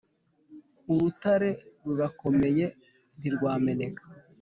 urutare 0.91 1.49
rurakomeye 1.83 2.65
ntirwameneka. 3.17 4.03